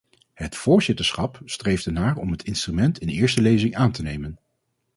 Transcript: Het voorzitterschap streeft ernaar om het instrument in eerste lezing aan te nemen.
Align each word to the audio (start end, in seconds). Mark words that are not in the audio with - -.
Het 0.33 0.55
voorzitterschap 0.55 1.41
streeft 1.45 1.85
ernaar 1.85 2.17
om 2.17 2.31
het 2.31 2.43
instrument 2.43 2.99
in 2.99 3.07
eerste 3.07 3.41
lezing 3.41 3.75
aan 3.75 3.91
te 3.91 4.01
nemen. 4.01 4.39